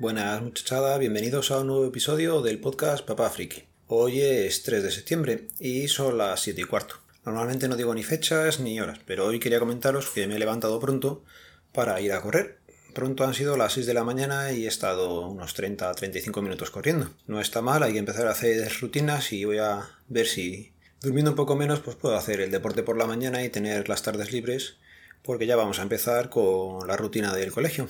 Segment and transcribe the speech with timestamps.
[0.00, 3.64] Buenas muchachada, bienvenidos a un nuevo episodio del podcast Papá Friki.
[3.88, 6.94] Hoy es 3 de septiembre y son las 7 y cuarto.
[7.24, 10.78] Normalmente no digo ni fechas ni horas, pero hoy quería comentaros que me he levantado
[10.78, 11.24] pronto
[11.72, 12.58] para ir a correr.
[12.94, 17.10] Pronto han sido las 6 de la mañana y he estado unos 30-35 minutos corriendo.
[17.26, 21.32] No está mal, hay que empezar a hacer rutinas y voy a ver si durmiendo
[21.32, 24.30] un poco menos pues puedo hacer el deporte por la mañana y tener las tardes
[24.30, 24.76] libres
[25.24, 27.88] porque ya vamos a empezar con la rutina del colegio.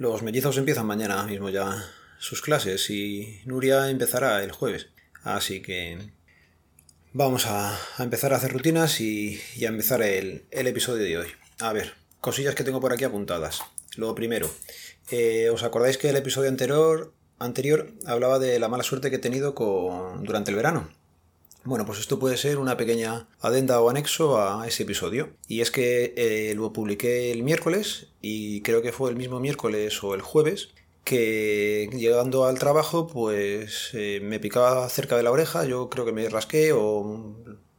[0.00, 1.84] Los mellizos empiezan mañana mismo ya
[2.18, 4.86] sus clases y Nuria empezará el jueves.
[5.24, 5.98] Así que
[7.12, 11.26] vamos a, empezar a hacer rutinas y, a empezar el, episodio de hoy.
[11.58, 11.92] A ver,
[12.22, 13.60] cosillas que tengo por aquí apuntadas.
[13.96, 14.50] Lo primero,
[15.10, 19.18] eh, ¿os acordáis que el episodio anterior, anterior hablaba de la mala suerte que he
[19.18, 20.88] tenido con, durante el verano?
[21.64, 25.30] Bueno, pues esto puede ser una pequeña adenda o anexo a ese episodio.
[25.46, 30.02] Y es que eh, lo publiqué el miércoles y creo que fue el mismo miércoles
[30.02, 30.70] o el jueves
[31.04, 36.12] que llegando al trabajo pues eh, me picaba cerca de la oreja, yo creo que
[36.12, 37.34] me rasqué o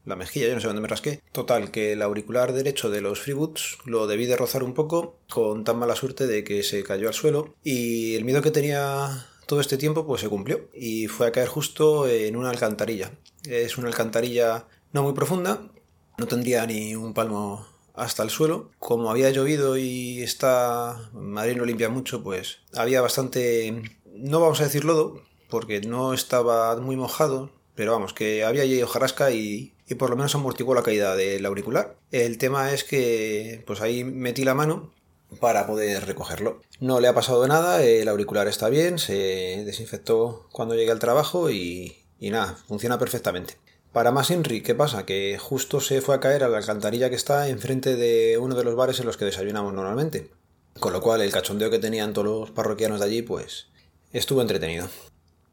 [0.06, 1.22] la mejilla, yo no sé dónde me rasqué.
[1.32, 5.64] Total, que el auricular derecho de los freeboots lo debí de rozar un poco con
[5.64, 9.60] tan mala suerte de que se cayó al suelo y el miedo que tenía todo
[9.60, 13.12] este tiempo pues se cumplió y fue a caer justo en una alcantarilla.
[13.46, 15.70] Es una alcantarilla no muy profunda,
[16.18, 18.72] no tendría ni un palmo hasta el suelo.
[18.80, 24.66] Como había llovido y está Madrid no limpia mucho, pues había bastante, no vamos a
[24.66, 29.96] decir lodo, porque no estaba muy mojado, pero vamos, que había allí hojarasca y, y
[29.96, 31.98] por lo menos amortiguó la caída del auricular.
[32.12, 34.92] El tema es que pues ahí metí la mano
[35.40, 36.62] para poder recogerlo.
[36.80, 41.50] No le ha pasado nada, el auricular está bien, se desinfectó cuando llegué al trabajo
[41.50, 43.58] y, nada, funciona perfectamente.
[43.94, 45.06] Para más Inri, ¿qué pasa?
[45.06, 48.64] Que justo se fue a caer a la alcantarilla que está enfrente de uno de
[48.64, 50.32] los bares en los que desayunamos normalmente.
[50.80, 53.68] Con lo cual el cachondeo que tenían todos los parroquianos de allí, pues
[54.14, 54.88] estuvo entretenido.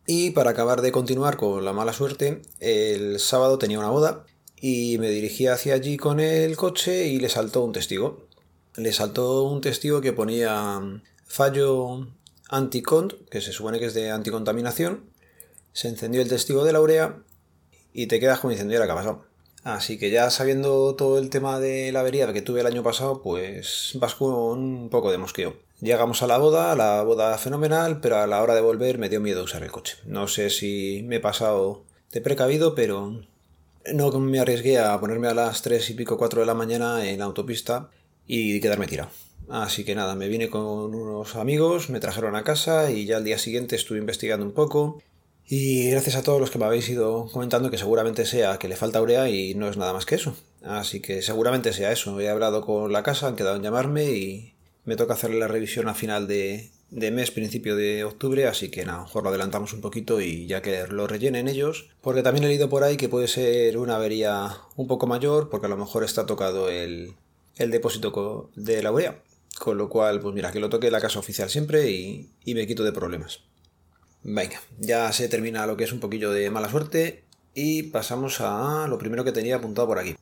[0.07, 4.25] Y para acabar de continuar con la mala suerte, el sábado tenía una boda
[4.61, 8.28] y me dirigí hacia allí con el coche y le saltó un testigo
[8.79, 10.81] le saltó un testigo que ponía
[11.27, 12.07] fallo
[12.49, 15.05] anticont, que se supone que es de anticontaminación,
[15.73, 17.19] se encendió el testigo de la urea
[17.93, 19.25] y te quedas como diciendo, ¿y ha pasado?
[19.65, 23.23] Así que ya sabiendo todo el tema de la avería que tuve el año pasado,
[23.23, 25.57] pues vas con un poco de mosqueo.
[25.81, 29.21] Llegamos a la boda, la boda fenomenal, pero a la hora de volver me dio
[29.21, 29.97] miedo usar el coche.
[30.07, 33.21] No sé si me he pasado de precavido, pero
[33.93, 37.19] no me arriesgué a ponerme a las 3 y pico 4 de la mañana en
[37.19, 37.91] la autopista
[38.29, 39.11] y quedarme tirado.
[39.49, 43.25] Así que nada, me vine con unos amigos, me trajeron a casa y ya al
[43.25, 45.03] día siguiente estuve investigando un poco.
[45.47, 48.77] Y gracias a todos los que me habéis ido comentando que seguramente sea que le
[48.77, 50.37] falta urea y no es nada más que eso.
[50.63, 52.21] Así que seguramente sea eso.
[52.21, 55.89] He hablado con la casa, han quedado en llamarme y me toca hacerle la revisión
[55.89, 60.21] a final de, mes, principio de octubre, así que nada, mejor lo adelantamos un poquito
[60.21, 63.77] y ya que lo rellenen ellos, porque también he leído por ahí que puede ser
[63.77, 67.15] una avería un poco mayor, porque a lo mejor está tocado el,
[67.59, 69.23] el depósito de la urea.
[69.59, 72.85] Con lo cual, pues mira, que lo toque la casa oficial siempre y, me quito
[72.85, 73.41] de problemas.
[74.23, 77.25] Venga, ya se termina lo que es un poquillo de mala suerte
[77.55, 80.17] y pasamos a lo primero que tenía apuntado por aquí.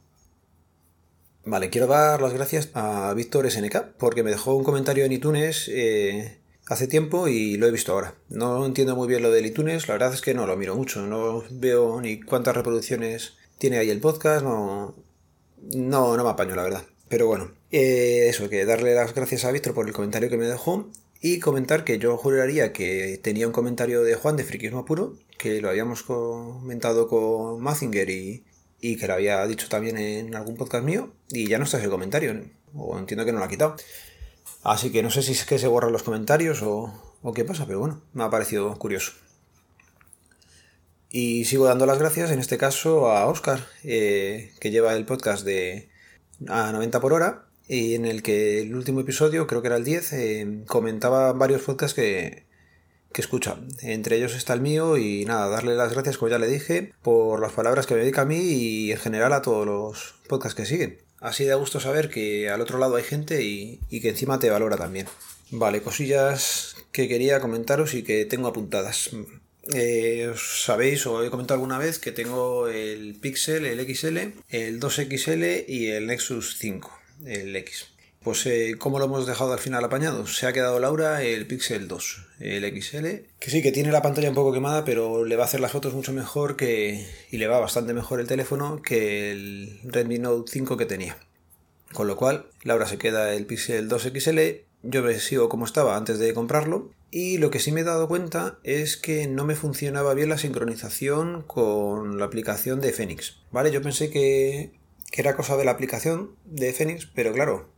[1.44, 5.70] Vale, quiero dar las gracias a Víctor SNK porque me dejó un comentario en iTunes
[5.72, 8.14] eh, hace tiempo y lo he visto ahora.
[8.28, 11.06] No entiendo muy bien lo del iTunes, la verdad es que no lo miro mucho,
[11.06, 14.94] no veo ni cuántas reproducciones tiene ahí el podcast, no,
[15.74, 16.84] no, no me apaño la verdad.
[17.08, 20.46] Pero bueno, eh, eso, que darle las gracias a Víctor por el comentario que me
[20.46, 20.90] dejó
[21.20, 25.60] y comentar que yo juraría que tenía un comentario de Juan de Friquismo Puro, que
[25.60, 28.44] lo habíamos comentado con Mazinger y,
[28.80, 32.44] que lo había dicho también en algún podcast mío, y ya no está ese comentario,
[32.74, 33.76] o entiendo que no lo ha quitado.
[34.62, 36.92] Así que no sé si es que se borran los comentarios o,
[37.34, 39.12] qué pasa, pero bueno, me ha parecido curioso.
[41.08, 45.44] Y sigo dando las gracias, en este caso, a Oscar, eh, que lleva el podcast
[45.44, 45.88] de
[46.48, 49.84] a 90 por hora y en el que el último episodio, creo que era el
[49.84, 52.46] 10, eh, comentaba varios podcasts que,
[53.12, 53.56] que escucha.
[53.82, 57.40] Entre ellos está el mío y nada, darle las gracias, como ya le dije, por
[57.40, 60.66] las palabras que me dedica a mí y en general a todos los podcasts que
[60.66, 60.98] siguen.
[61.20, 64.50] Así da gusto saber que al otro lado hay gente y, y que encima te
[64.50, 65.06] valora también.
[65.50, 69.10] Vale, cosillas que quería comentaros y que tengo apuntadas.
[69.74, 74.18] Eh, sabéis o he comentado alguna vez que tengo el Pixel, el XL,
[74.48, 76.92] el 2XL y el Nexus 5,
[77.26, 77.86] el X.
[78.22, 80.26] Pues eh, ¿cómo lo hemos dejado al final apañado?
[80.26, 83.06] Se ha quedado Laura el Pixel 2, el XL,
[83.38, 85.70] que sí, que tiene la pantalla un poco quemada, pero le va a hacer las
[85.70, 90.50] fotos mucho mejor que y le va bastante mejor el teléfono que el Redmi Note
[90.50, 91.18] 5 que tenía.
[91.92, 94.40] Con lo cual, Laura se queda el Pixel 2 XL,
[94.82, 96.90] yo me sigo como estaba antes de comprarlo.
[97.10, 100.38] Y lo que sí me he dado cuenta es que no me funcionaba bien la
[100.38, 103.38] sincronización con la aplicación de Phoenix.
[103.52, 103.70] ¿Vale?
[103.70, 104.72] Yo pensé que,
[105.10, 107.70] que era cosa de la aplicación de Phoenix, pero claro,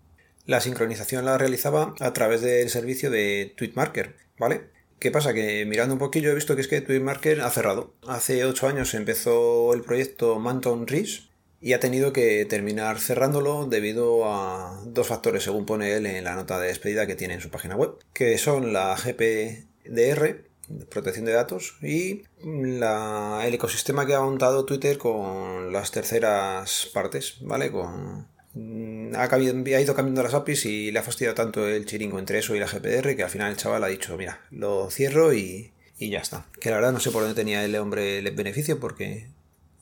[0.46, 4.70] la sincronización la realizaba a través del servicio de Tweetmarker, ¿vale?
[4.98, 5.34] ¿Qué pasa?
[5.34, 7.94] Que mirando un poquillo he visto que es que Tweetmarker ha cerrado.
[8.06, 11.27] Hace 8 años empezó el proyecto Manton Reach
[11.60, 16.34] y ha tenido que terminar cerrándolo debido a dos factores, según pone él en la
[16.34, 20.44] nota de despedida que tiene en su página web, que son la GPDR,
[20.90, 27.70] protección de datos, y el ecosistema que ha montado Twitter con las terceras partes, ¿vale?
[27.70, 28.26] Con
[28.58, 32.56] Mm, ha, ido cambiando las APIs y le ha fastidiado tanto el chiringo entre eso
[32.56, 35.70] y la GPR que al final el chaval ha dicho, mira, lo cierro y,
[36.00, 36.46] ya está.
[36.61, 39.28] Que la verdad no sé por dónde tenía el hombre el beneficio porque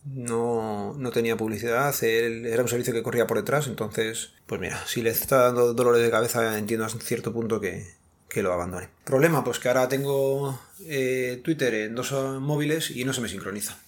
[0.07, 5.03] no, no tenía publicidad, era un servicio que corría por detrás, entonces, pues mira, si
[5.03, 7.95] le está dando dolores de cabeza entiendo a cierto punto que,
[8.37, 8.91] lo abandone.
[9.05, 13.79] Problema, pues que ahora tengo eh, Twitter en dos móviles y no se me sincroniza.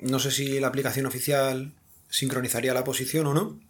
[0.00, 1.74] No sé si la aplicación oficial
[2.08, 3.60] sincronizaría la posición o no,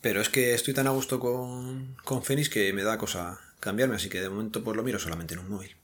[0.00, 3.96] pero es que estoy tan a gusto con, con Phoenix que me da cosa cambiarme,
[3.96, 5.76] así que de momento pues lo miro solamente en un móvil.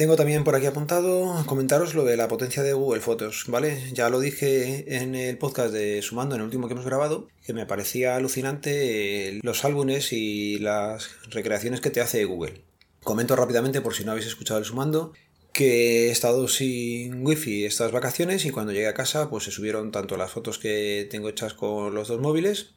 [0.00, 3.82] Tengo también por aquí apuntado comentaros lo de la potencia de Google Fotos, ¿vale?
[3.92, 7.52] Ya lo dije en el podcast de Sumando, en el último que hemos grabado, que
[7.52, 12.62] me parecía alucinante eh, los álbumes y las recreaciones que te hace Google.
[13.04, 15.12] Comento rápidamente por si no habéis escuchado el Sumando,
[15.52, 19.92] que he estado sin wifi estas vacaciones y cuando llegué a casa pues se subieron
[19.92, 22.70] tanto las fotos que tengo hechas con los dos móviles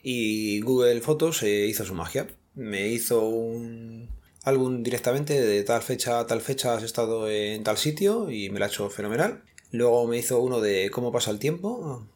[0.00, 2.28] y Google Fotos hizo su magia.
[2.54, 4.17] Me hizo un
[4.48, 8.58] álbum directamente de tal fecha a tal fecha has estado en tal sitio y me
[8.58, 9.42] lo ha hecho fenomenal.
[9.70, 12.06] Luego me hizo uno de cómo pasa el tiempo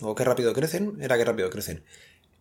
[0.00, 0.98] o qué rápido crecen.
[1.00, 1.82] Era qué rápido crecen.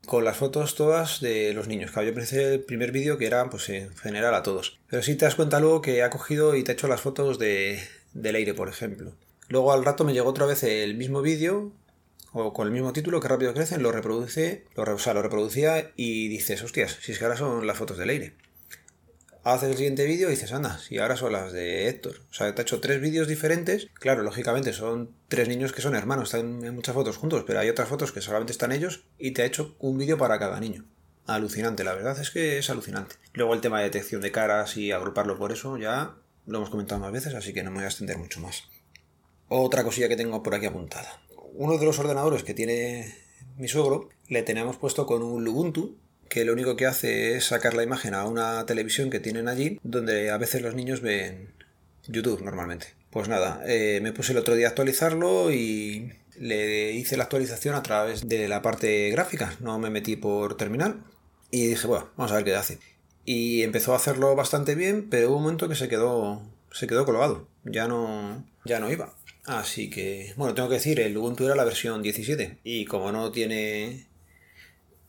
[0.06, 1.92] Con las fotos todas de los niños.
[1.92, 4.80] Claro, yo pensé el primer vídeo que era pues en general a todos.
[4.90, 7.40] Pero si te das cuenta luego que ha cogido y te ha hecho las fotos
[7.40, 7.80] de,
[8.14, 9.14] del aire, por ejemplo.
[9.50, 11.72] Luego al rato me llegó otra vez el mismo vídeo
[12.34, 15.92] o con el mismo título, que rápido crecen, lo reproduce, lo, o sea, lo reproducía
[15.96, 18.34] y dices, hostias, si es que ahora son las fotos de Leire.
[19.50, 22.22] Haces el siguiente vídeo y dices, anda, si ahora son las de Héctor.
[22.30, 23.88] O sea, te ha hecho tres vídeos diferentes.
[23.94, 27.70] Claro, lógicamente son tres niños que son hermanos, están en muchas fotos juntos, pero hay
[27.70, 30.86] otras fotos que solamente están ellos y te ha hecho un vídeo para cada niño.
[31.26, 33.16] Alucinante, la verdad es que es alucinante.
[33.34, 36.16] Luego el tema de detección de caras y agruparlo por eso ya
[36.46, 38.64] lo hemos comentado más veces, así que no me voy a extender mucho más.
[39.48, 41.22] Otra cosilla que tengo por aquí apuntada
[41.58, 43.16] uno de los ordenadores que tiene
[43.58, 45.98] mi suegro le tenemos puesto con un Ubuntu
[46.30, 49.80] que lo único que hace es sacar la imagen a una televisión que tienen allí
[49.84, 51.50] donde a veces los niños ven
[52.08, 52.88] YouTube normalmente.
[53.12, 57.76] Pues nada, eh, me puse el otro día a actualizarlo y le hice la actualización
[57.76, 61.04] a través de la parte gráfica, no me metí por terminal
[61.50, 62.80] y dije, bueno, vamos a ver qué hace.
[63.26, 66.42] Y empezó a hacerlo bastante bien, pero hubo un momento que se quedó
[66.72, 69.14] se quedó colgado, ya no ya no iba.
[69.46, 73.32] Así que, bueno, tengo que decir, el Ubuntu era la versión 17 y como no
[73.32, 74.07] tiene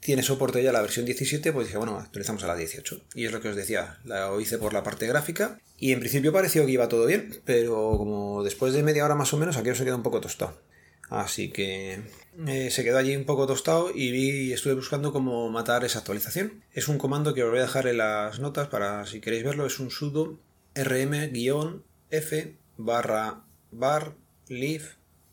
[0.00, 3.00] tiene soporte ya la versión 17, pues dije, bueno, actualizamos a la 18.
[3.15, 6.33] Y es lo que os decía, la hice por la parte gráfica y en principio
[6.33, 9.75] pareció que iba todo bien, pero como después de media hora más o menos, aquello
[9.75, 10.61] se quedó un poco tostado.
[11.11, 12.02] Así que
[12.47, 16.64] eh, se quedó allí un poco tostado y vi, estuve buscando cómo matar esa actualización.
[16.73, 19.67] Es un comando que os voy a dejar en las notas para si queréis verlo,
[19.67, 20.38] es un sudo
[20.75, 24.14] rm-f barra bar
[24.49, 24.85] live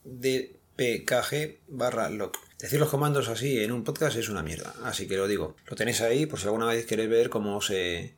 [0.05, 2.31] dpkg barra log.
[2.59, 5.55] Decir los comandos así en un podcast es una mierda, así que lo digo.
[5.67, 8.13] Lo tenéis ahí por si alguna vez queréis ver cómo se,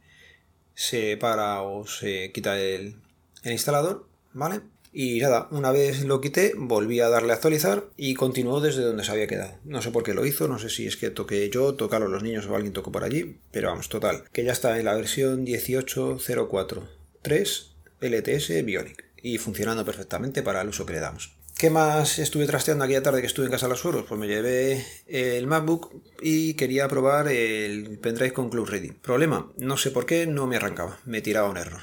[0.76, 2.98] se para o se quita el,
[3.44, 4.62] el instalador, ¿vale?
[4.94, 9.04] Y nada, una vez lo quité, volví a darle a actualizar y continuó desde donde
[9.04, 9.58] se había quedado.
[9.64, 12.24] No sé por qué lo hizo, no sé si es que toqué yo, tocaron los
[12.24, 15.46] niños o alguien tocó por allí, pero vamos, total, que ya está en la versión
[15.46, 17.68] 18.04.3
[18.00, 21.37] LTS Bionic y funcionando perfectamente para el uso que le damos.
[21.58, 24.06] ¿Qué más estuve trasteando aquella tarde que estuve en casa de los sueros?
[24.08, 28.92] Pues me llevé el MacBook y quería probar el pendrive con Club Ready.
[28.92, 31.82] Problema, no sé por qué no me arrancaba, me tiraba un error.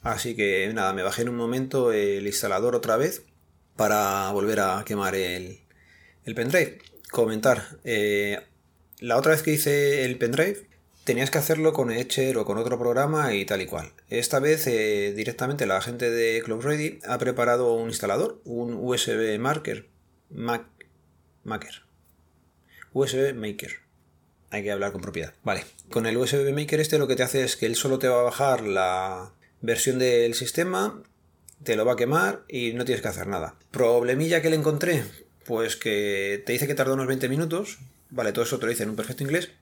[0.00, 3.24] Así que nada, me bajé en un momento el instalador otra vez
[3.76, 5.60] para volver a quemar el,
[6.24, 6.78] el pendrive.
[7.10, 8.40] Comentar, eh,
[9.00, 10.70] la otra vez que hice el pendrive
[11.04, 13.92] tenías que hacerlo con Etcher o con otro programa y tal y cual.
[14.08, 19.38] Esta vez eh, directamente la gente de Cloud Ready ha preparado un instalador, un USB
[19.38, 19.88] Marker,
[20.30, 20.66] Mac,
[21.44, 21.82] Maker,
[22.92, 23.80] USB Maker.
[24.50, 25.32] Hay que hablar con propiedad.
[25.42, 28.08] Vale, con el USB Maker este lo que te hace es que él solo te
[28.08, 31.02] va a bajar la versión del sistema,
[31.64, 33.56] te lo va a quemar y no tienes que hacer nada.
[33.70, 35.04] Problemilla que le encontré,
[35.46, 37.78] pues que te dice que tarda unos 20 minutos.
[38.10, 39.52] Vale, todo eso te lo dice en un perfecto inglés,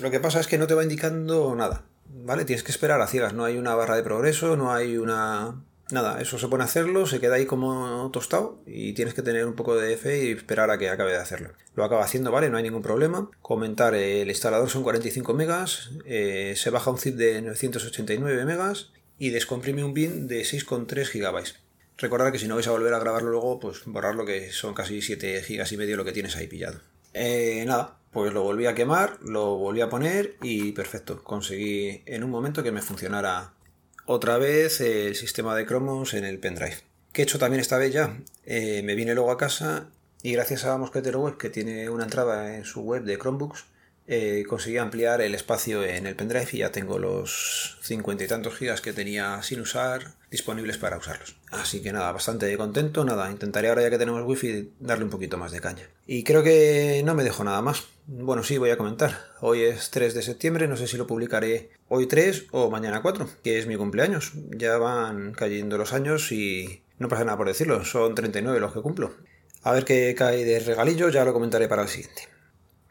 [0.00, 1.84] lo que pasa es que no te va indicando nada.
[2.12, 2.44] ¿vale?
[2.44, 5.62] Tienes que esperar a ciegas, no hay una barra de progreso, no hay una...
[5.90, 9.46] Nada, eso se pone a hacerlo, se queda ahí como tostado y tienes que tener
[9.46, 11.50] un poco de fe y esperar a que acabe de hacerlo.
[11.74, 12.48] Lo acaba haciendo, ¿vale?
[12.48, 13.30] No hay ningún problema.
[13.42, 19.30] Comentar, el instalador son 45 megas, eh, se baja un zip de 989 megas y
[19.30, 21.56] descomprime un bin de 6,3 gigabytes.
[21.98, 25.02] Recordad que si no vais a volver a grabarlo luego, pues borrarlo que son casi
[25.02, 26.80] 7 gigas y medio lo que tienes ahí pillado.
[27.12, 32.24] Eh, nada, pues lo volví a quemar, lo volví a poner y perfecto, conseguí en
[32.24, 33.54] un momento que me funcionara
[34.04, 36.76] otra vez el sistema de cromos en el pendrive.
[37.12, 39.88] Que he hecho también esta vez ya, eh, me vine luego a casa
[40.22, 43.64] y gracias a Mosquetero Web que tiene una entrada en su web de Chromebooks,
[44.08, 48.56] eh, conseguí ampliar el espacio en el pendrive y ya tengo los cincuenta y tantos
[48.56, 51.36] gigas que tenía sin usar disponibles para usarlos.
[51.50, 55.36] Así que nada, bastante contento, nada, intentaré ahora ya que tenemos wifi darle un poquito
[55.36, 55.88] más de caña.
[56.06, 57.84] Y creo que no me dejo nada más.
[58.06, 59.16] Bueno, sí, voy a comentar.
[59.40, 63.28] Hoy es 3 de septiembre, no sé si lo publicaré hoy 3 o mañana 4,
[63.44, 64.32] que es mi cumpleaños.
[64.50, 68.80] Ya van cayendo los años y no pasa nada por decirlo, son 39 los que
[68.80, 69.14] cumplo.
[69.62, 72.31] A ver qué cae de regalillo, ya lo comentaré para el siguiente.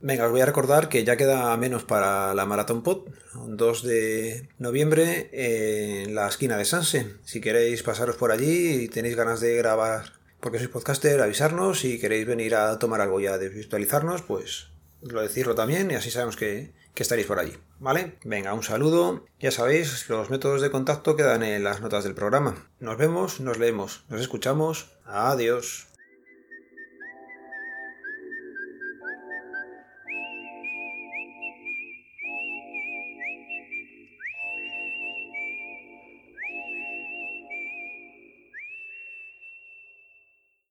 [0.04, 4.50] Venga, os voy a recordar que ya queda menos para la Maratón Pod, 2 de
[4.58, 7.18] noviembre en la esquina de Sanse.
[7.24, 11.82] Si queréis pasaros por allí y tenéis ganas de grabar porque sois podcaster, avisarnos.
[11.82, 14.70] Si queréis venir a tomar algo ya de virtualizarnos, pues
[15.02, 17.54] lo decirlo también y así sabemos que, que estaréis por allí.
[17.78, 18.18] ¿Vale?
[18.24, 19.26] Venga, un saludo.
[19.40, 22.72] Ya sabéis, los métodos de contacto quedan en las notas del programa.
[22.80, 24.90] Nos vemos, nos leemos, nos escuchamos.
[25.06, 25.91] Adiós.